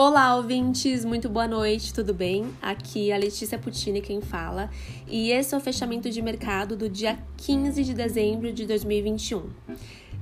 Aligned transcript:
Olá, 0.00 0.36
ouvintes! 0.36 1.04
Muito 1.04 1.28
boa 1.28 1.48
noite, 1.48 1.92
tudo 1.92 2.14
bem? 2.14 2.46
Aqui 2.62 3.10
é 3.10 3.14
a 3.16 3.18
Letícia 3.18 3.58
Puccini 3.58 4.00
quem 4.00 4.20
fala, 4.20 4.70
e 5.08 5.32
esse 5.32 5.52
é 5.52 5.58
o 5.58 5.60
fechamento 5.60 6.08
de 6.08 6.22
mercado 6.22 6.76
do 6.76 6.88
dia 6.88 7.18
15 7.36 7.82
de 7.82 7.94
dezembro 7.94 8.52
de 8.52 8.64
2021. 8.64 9.50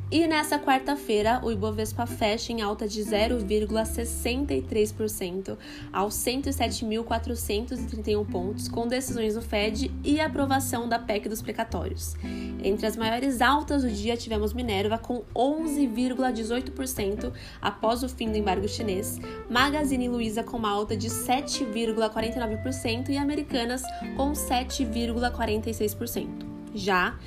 E 0.09 0.25
nessa 0.29 0.57
quarta-feira, 0.57 1.41
o 1.43 1.51
Ibovespa 1.51 2.07
fecha 2.07 2.53
em 2.53 2.63
alta 2.63 2.87
de 2.87 3.03
0,63% 3.03 5.59
aos 5.93 6.15
107.431 6.15 8.25
pontos, 8.25 8.69
com 8.69 8.87
decisões 8.87 9.35
do 9.35 9.43
Fed 9.43 9.91
e 10.05 10.21
aprovação 10.21 10.89
da 10.89 10.97
PEC 10.97 11.29
dos 11.29 11.43
precatórios. 11.43 12.15
Entre 12.63 12.87
as 12.87 12.97
maiores 12.97 13.43
altas 13.43 13.83
do 13.83 13.91
dia, 13.91 14.17
tivemos 14.17 14.53
Minerva 14.53 14.97
com 14.97 15.25
11,18% 15.35 17.33
após 17.61 18.05
o 18.05 18.09
fim 18.09 18.31
do 18.31 18.39
embargo 18.39 18.69
chinês, 18.69 19.19
Magazine 19.51 20.09
Luiza 20.09 20.45
com 20.45 20.57
uma 20.57 20.71
alta 20.71 20.97
de 20.97 21.09
7,49% 21.09 23.09
e 23.09 23.19
Americanas 23.19 23.83
com 24.17 24.35
7,46%. 24.35 26.55
Já 26.77 27.19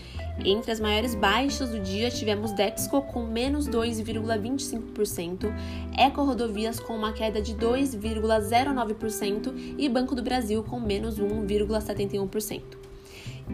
entre 0.46 0.72
as 0.72 0.80
maiores 0.80 1.16
baixas 1.16 1.70
do 1.70 1.80
dia, 1.80 2.10
tivemos 2.10 2.54
Dexco 2.54 3.02
com 3.02 3.26
menos 3.26 3.68
2,25%, 3.68 5.54
Eco 5.98 6.24
Rodovias 6.24 6.80
com 6.80 6.96
uma 6.96 7.12
queda 7.12 7.42
de 7.42 7.54
2,09% 7.56 9.76
e 9.78 9.90
Banco 9.90 10.16
do 10.16 10.24
Brasil 10.24 10.64
com 10.64 10.80
menos 10.80 11.20
1,71%. 11.20 12.80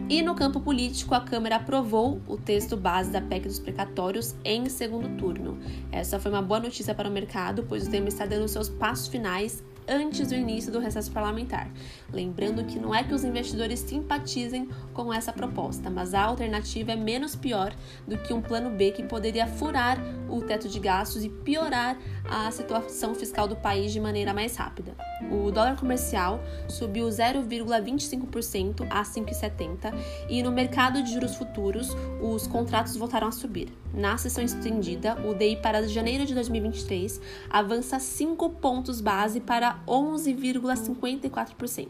E 0.08 0.22
no 0.22 0.34
campo 0.34 0.60
político, 0.60 1.14
a 1.14 1.20
Câmara 1.20 1.56
aprovou 1.56 2.20
o 2.28 2.36
texto 2.36 2.76
base 2.76 3.10
da 3.10 3.20
PEC 3.20 3.48
dos 3.48 3.58
precatórios 3.58 4.36
em 4.44 4.68
segundo 4.68 5.08
turno. 5.16 5.58
Essa 5.90 6.20
foi 6.20 6.30
uma 6.30 6.42
boa 6.42 6.60
notícia 6.60 6.94
para 6.94 7.08
o 7.08 7.12
mercado, 7.12 7.64
pois 7.66 7.86
o 7.86 7.90
tema 7.90 8.08
está 8.08 8.26
dando 8.26 8.46
seus 8.46 8.68
passos 8.68 9.08
finais 9.08 9.64
antes 9.88 10.28
do 10.28 10.34
início 10.34 10.72
do 10.72 10.78
recesso 10.78 11.10
parlamentar. 11.10 11.70
Lembrando 12.12 12.64
que 12.64 12.78
não 12.78 12.94
é 12.94 13.02
que 13.04 13.14
os 13.14 13.24
investidores 13.24 13.80
simpatizem 13.80 14.68
com 14.92 15.12
essa 15.12 15.32
proposta, 15.32 15.90
mas 15.90 16.14
a 16.14 16.22
alternativa 16.22 16.92
é 16.92 16.96
menos 16.96 17.34
pior 17.36 17.74
do 18.06 18.18
que 18.18 18.32
um 18.32 18.40
plano 18.40 18.70
B 18.70 18.90
que 18.90 19.02
poderia 19.02 19.46
furar 19.46 19.98
o 20.28 20.40
teto 20.42 20.68
de 20.68 20.78
gastos 20.78 21.24
e 21.24 21.28
piorar 21.28 21.96
a 22.24 22.50
situação 22.50 23.14
fiscal 23.14 23.46
do 23.46 23.56
país 23.56 23.92
de 23.92 24.00
maneira 24.00 24.34
mais 24.34 24.56
rápida. 24.56 24.94
O 25.30 25.50
dólar 25.50 25.76
comercial 25.76 26.40
subiu 26.68 27.06
0,25% 27.06 28.86
a 28.90 29.02
5,70 29.02 29.94
e 30.28 30.42
no 30.42 30.52
mercado 30.52 31.02
de 31.02 31.12
juros 31.12 31.36
futuros 31.36 31.96
os 32.20 32.46
contratos 32.46 32.96
voltaram 32.96 33.28
a 33.28 33.32
subir. 33.32 33.68
Na 33.94 34.18
sessão 34.18 34.44
estendida, 34.44 35.16
o 35.26 35.34
DI 35.34 35.56
para 35.56 35.86
janeiro 35.88 36.26
de 36.26 36.34
2023 36.34 37.20
avança 37.48 37.98
5 37.98 38.50
pontos 38.50 39.00
base 39.00 39.40
para 39.40 39.75
11,54%. 39.86 41.88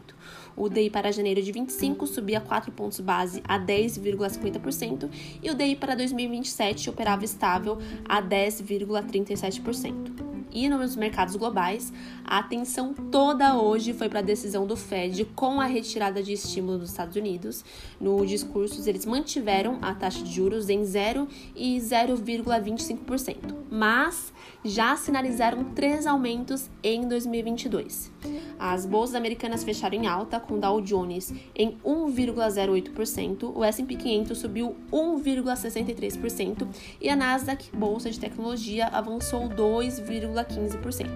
O 0.55 0.69
DI 0.69 0.89
para 0.89 1.11
janeiro 1.11 1.41
de 1.41 1.51
25 1.51 2.07
subia 2.07 2.41
4 2.41 2.71
pontos 2.71 2.99
base 2.99 3.43
a 3.47 3.59
10,50% 3.59 5.09
e 5.41 5.49
o 5.49 5.55
DI 5.55 5.75
para 5.75 5.95
2027 5.95 6.89
operava 6.89 7.23
estável 7.23 7.77
a 8.05 8.21
10,37%. 8.21 10.26
E 10.51 10.69
nos 10.69 10.95
mercados 10.95 11.35
globais, 11.35 11.91
a 12.23 12.39
atenção 12.39 12.93
toda 12.93 13.55
hoje 13.55 13.93
foi 13.93 14.09
para 14.09 14.19
a 14.19 14.23
decisão 14.23 14.65
do 14.65 14.75
Fed 14.75 15.25
com 15.35 15.61
a 15.61 15.65
retirada 15.65 16.21
de 16.23 16.33
estímulo 16.33 16.79
dos 16.79 16.89
Estados 16.89 17.15
Unidos. 17.15 17.63
No 17.99 18.25
discurso, 18.25 18.87
eles 18.87 19.05
mantiveram 19.05 19.77
a 19.81 19.93
taxa 19.93 20.23
de 20.23 20.33
juros 20.33 20.69
em 20.69 20.83
0 20.83 21.27
e 21.55 21.77
0,25%, 21.77 23.55
mas 23.69 24.33
já 24.63 24.95
sinalizaram 24.95 25.63
três 25.75 26.05
aumentos 26.05 26.69
em 26.83 27.07
2022. 27.07 28.11
As 28.59 28.85
bolsas 28.85 29.15
americanas 29.15 29.63
fecharam 29.63 29.95
em 29.95 30.07
alta, 30.07 30.39
com 30.39 30.59
Dow 30.59 30.81
Jones 30.81 31.33
em 31.55 31.77
1,08%, 31.85 33.51
o 33.55 33.63
S&P 33.63 33.95
500 33.95 34.37
subiu 34.37 34.75
1,63% 34.91 36.67
e 36.99 37.09
a 37.09 37.15
Nasdaq, 37.15 37.69
bolsa 37.75 38.09
de 38.09 38.19
tecnologia, 38.19 38.87
avançou 38.87 39.47
2,15%. 40.43 41.09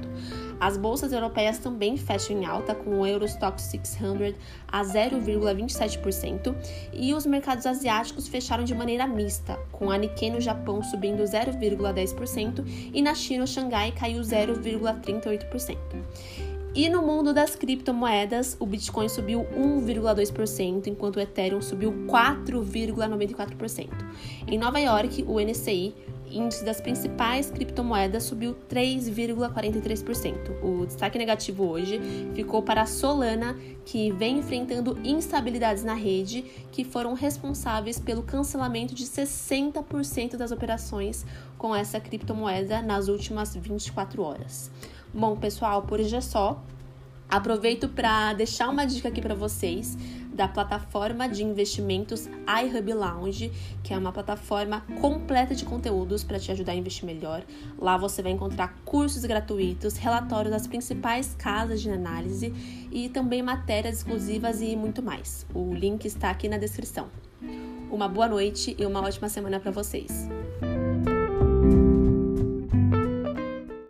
As 0.60 0.78
bolsas 0.78 1.12
europeias 1.12 1.58
também 1.58 1.98
fecham 1.98 2.38
em 2.38 2.46
alta, 2.46 2.76
com 2.76 3.00
o 3.00 3.06
Eurostock 3.06 3.62
600 3.62 4.36
a 4.68 4.84
0,27% 4.84 6.56
e 6.94 7.14
os 7.14 7.26
mercados 7.26 7.66
asiáticos 7.66 8.28
fecharam 8.28 8.64
de 8.64 8.76
maneira 8.76 9.08
mista, 9.08 9.58
com 9.72 9.90
a 9.90 9.98
Nikkei 9.98 10.30
no 10.30 10.40
Japão 10.40 10.84
subindo 10.84 11.24
0,10% 11.24 12.92
e 12.94 13.02
na 13.02 13.16
China 13.16 13.44
o 13.44 13.48
Xangai 13.48 13.92
caiu 13.92 14.22
0,38%. 14.22 15.78
E 16.74 16.88
no 16.88 17.02
mundo 17.02 17.34
das 17.34 17.54
criptomoedas, 17.54 18.56
o 18.58 18.66
Bitcoin 18.66 19.10
subiu 19.10 19.46
1,2%, 19.54 20.88
enquanto 20.88 21.18
o 21.18 21.20
Ethereum 21.20 21.62
subiu 21.62 21.92
4,94%. 22.08 23.90
Em 24.48 24.58
Nova 24.58 24.80
York, 24.80 25.26
o 25.28 25.38
NCI, 25.42 25.94
índice 26.32 26.64
das 26.64 26.80
principais 26.80 27.52
criptomoedas, 27.52 28.24
subiu 28.24 28.56
3,43%. 28.70 30.64
O 30.64 30.86
destaque 30.86 31.18
negativo 31.18 31.66
hoje 31.68 32.00
ficou 32.34 32.62
para 32.62 32.82
a 32.84 32.86
Solana, 32.86 33.56
que 33.86 34.12
vem 34.12 34.40
enfrentando 34.40 34.98
instabilidades 35.04 35.84
na 35.84 35.94
rede 35.94 36.44
que 36.72 36.84
foram 36.84 37.14
responsáveis 37.14 38.00
pelo 38.00 38.24
cancelamento 38.24 38.96
de 38.96 39.06
60% 39.06 40.38
das 40.38 40.52
operações 40.52 41.26
com 41.58 41.76
essa 41.76 42.00
criptomoeda 42.00 42.82
nas 42.82 43.08
últimas 43.08 43.56
24 43.56 44.22
horas. 44.22 44.72
Bom, 45.14 45.36
pessoal, 45.36 45.82
por 45.82 46.00
hoje 46.00 46.16
é 46.16 46.22
só. 46.22 46.64
Aproveito 47.32 47.88
para 47.88 48.34
deixar 48.34 48.68
uma 48.68 48.84
dica 48.84 49.08
aqui 49.08 49.22
para 49.22 49.34
vocês 49.34 49.98
da 50.34 50.50
plataforma 50.50 51.30
de 51.30 51.46
investimentos 51.46 52.28
iHub 52.28 52.94
Lounge, 52.94 53.50
que 53.82 53.94
é 53.94 53.98
uma 53.98 54.12
plataforma 54.12 54.82
completa 55.00 55.56
de 55.56 55.64
conteúdos 55.64 56.26
para 56.26 56.38
te 56.38 56.52
ajudar 56.52 56.74
a 56.74 56.76
investir 56.76 57.06
melhor. 57.06 57.42
Lá 57.80 57.96
você 57.96 58.22
vai 58.22 58.34
encontrar 58.34 58.76
cursos 58.84 59.24
gratuitos, 59.24 59.96
relatórios 59.96 60.52
das 60.52 60.68
principais 60.68 61.34
casas 61.38 61.82
de 61.82 61.90
análise 61.90 62.54
e 62.92 63.08
também 63.08 63.42
matérias 63.42 64.00
exclusivas 64.00 64.62
e 64.62 64.76
muito 64.76 65.02
mais. 65.02 65.46
O 65.54 65.74
link 65.74 66.04
está 66.04 66.32
aqui 66.32 66.50
na 66.50 66.58
descrição. 66.58 67.08
Uma 67.90 68.10
boa 68.10 68.28
noite 68.28 68.76
e 68.78 68.86
uma 68.86 69.02
ótima 69.02 69.30
semana 69.30 69.58
para 69.58 69.72
vocês. 69.72 70.28